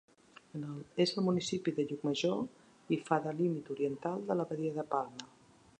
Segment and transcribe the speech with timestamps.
[1.03, 2.41] És al municipi de Llucmajor
[2.97, 5.33] i fa de límit oriental de la badia de Palma.